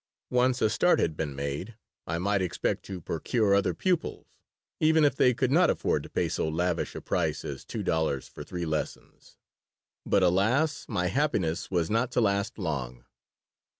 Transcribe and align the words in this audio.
Once 0.31 0.63
a 0.63 0.69
start 0.71 0.97
had 0.97 1.15
been 1.15 1.35
made, 1.35 1.75
I 2.07 2.17
might 2.17 2.41
expect 2.41 2.81
to 2.87 2.99
procure 3.01 3.53
other 3.53 3.75
pupils, 3.75 4.25
even 4.79 5.05
if 5.05 5.15
they 5.15 5.35
could 5.35 5.51
not 5.51 5.69
afford 5.69 6.01
to 6.01 6.09
pay 6.09 6.27
so 6.27 6.49
lavish 6.49 6.95
a 6.95 7.01
price 7.01 7.45
as 7.45 7.63
two 7.63 7.83
dollars 7.83 8.27
for 8.27 8.43
three 8.43 8.65
lessons 8.65 9.37
But 10.03 10.23
alas! 10.23 10.87
My 10.89 11.05
happiness 11.05 11.69
was 11.69 11.91
not 11.91 12.11
to 12.13 12.21
last 12.21 12.57
long. 12.57 13.05